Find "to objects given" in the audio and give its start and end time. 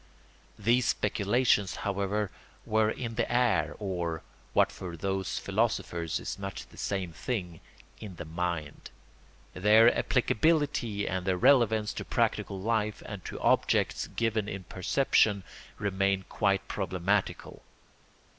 13.25-14.49